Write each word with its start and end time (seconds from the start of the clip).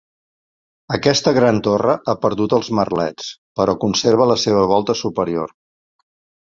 Aquesta 0.95 1.33
gran 1.35 1.59
torre 1.67 1.95
ha 1.99 2.15
perdut 2.23 2.57
els 2.59 2.71
merlets, 2.81 3.29
però 3.61 3.79
conserva 3.87 4.31
la 4.33 4.41
seva 4.47 4.67
volta 4.75 4.99
superior. 5.07 5.57